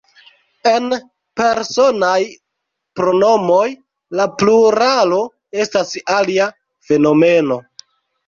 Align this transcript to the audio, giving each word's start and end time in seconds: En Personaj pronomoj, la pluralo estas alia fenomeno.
En 0.69 0.85
Personaj 1.39 2.21
pronomoj, 2.99 3.67
la 4.21 4.27
pluralo 4.43 5.21
estas 5.65 5.93
alia 6.17 6.49
fenomeno. 6.89 7.59